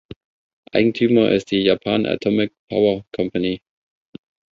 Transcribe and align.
Eigentümer 0.71 1.29
ist 1.31 1.51
die 1.51 1.61
Japan 1.61 2.07
Atomic 2.07 2.51
Power 2.69 3.05
Company. 3.15 3.61